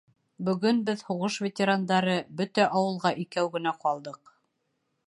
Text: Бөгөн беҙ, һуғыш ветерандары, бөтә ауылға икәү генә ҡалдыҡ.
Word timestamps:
Бөгөн 0.45 0.79
беҙ, 0.87 1.03
һуғыш 1.09 1.37
ветерандары, 1.47 2.17
бөтә 2.41 2.67
ауылға 2.81 3.13
икәү 3.27 3.55
генә 3.59 3.77
ҡалдыҡ. 3.87 4.37